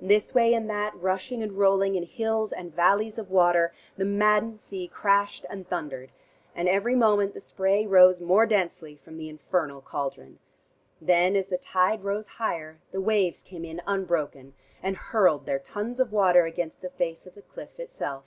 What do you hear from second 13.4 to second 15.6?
came in unbroken, and hurled their